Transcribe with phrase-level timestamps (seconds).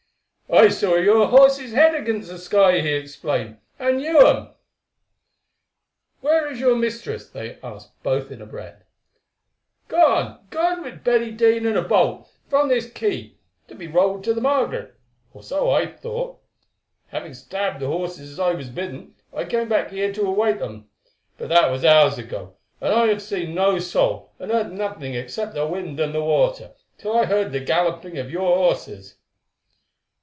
[0.53, 4.49] "I saw your horses' heads against the sky," he explained, "and knew them."
[6.19, 8.83] "Where is your mistress?" they asked both in a breath.
[9.87, 13.35] "Gone, gone with Betty Dene in a boat, from this quay,
[13.69, 14.93] to be rowed to the Margaret,
[15.33, 16.37] or so I thought.
[17.07, 20.89] Having stabled the horses as I was bidden, I came back here to await them.
[21.37, 25.53] But that was hours ago, and I have seen no soul, and heard nothing except
[25.53, 29.15] the wind and the water, till I heard the galloping of your horses."